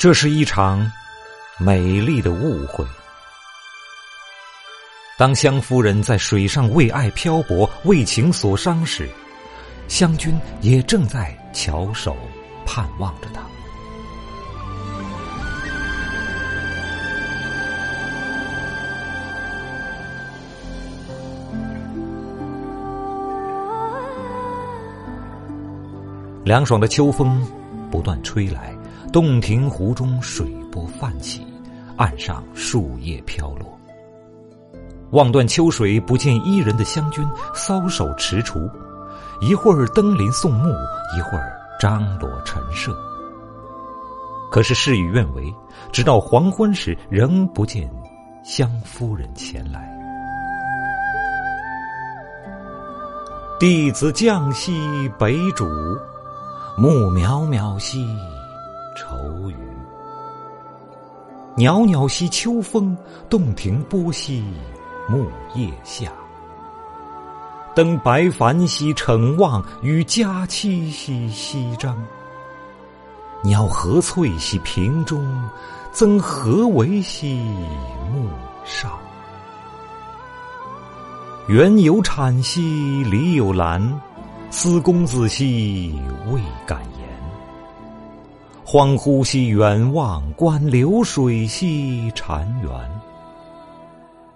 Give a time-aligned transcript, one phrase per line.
[0.00, 0.90] 这是一场
[1.58, 2.82] 美丽的误会。
[5.18, 9.06] 当湘夫人在水上为爱漂泊、为情所伤时，
[9.88, 12.16] 湘君也正在翘首
[12.64, 13.42] 盼望着他。
[26.42, 27.46] 凉爽的秋风
[27.90, 28.74] 不断吹来，
[29.12, 31.46] 洞庭湖中水波泛起，
[31.96, 33.78] 岸上树叶飘落。
[35.10, 38.70] 望断秋水不见伊人的湘君搔首踟蹰，
[39.40, 40.70] 一会儿登临送目，
[41.16, 42.96] 一会儿张罗陈设。
[44.50, 45.52] 可是事与愿违，
[45.92, 47.90] 直到黄昏时，仍不见
[48.44, 49.88] 湘夫人前来。
[53.58, 55.66] 弟子降兮北渚。
[56.78, 58.06] 暮渺渺兮
[59.00, 59.56] 愁余，
[61.56, 62.94] 袅袅兮秋风，
[63.30, 64.44] 洞庭波兮
[65.08, 66.12] 木叶下。
[67.74, 71.96] 登白帆兮骋望，与佳期兮西张。
[73.42, 75.24] 鸟何翠兮平中，
[75.92, 77.36] 曾何为兮
[78.12, 78.28] 木
[78.66, 78.92] 上。
[81.48, 83.80] 园有产兮篱有兰。
[84.50, 87.08] 思公子兮未敢言，
[88.72, 92.82] 恍惚兮远望，观流水兮潺湲。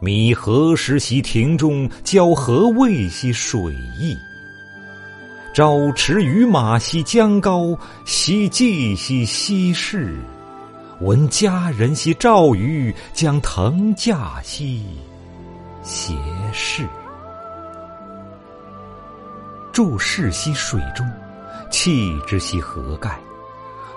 [0.00, 4.16] 迷何时兮庭中，交何未兮水意。
[5.54, 10.16] 朝驰于马兮江高，夕寄兮西市。
[11.02, 14.84] 闻佳人兮赵宇，将腾驾兮
[15.84, 16.14] 斜
[16.52, 16.84] 视。
[19.72, 21.08] 注视兮水中，
[21.70, 23.16] 弃之兮何盖？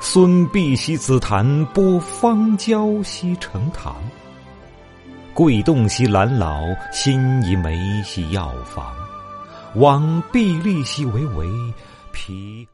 [0.00, 3.96] 孙膑兮紫檀，播芳娇兮成堂。
[5.34, 8.94] 桂栋兮兰老，辛夷梅兮药房。
[9.74, 11.46] 往荜荔兮为围，
[12.12, 12.66] 披。